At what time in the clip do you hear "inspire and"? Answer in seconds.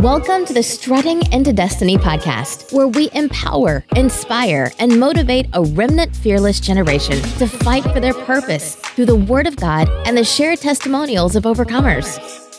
3.96-4.98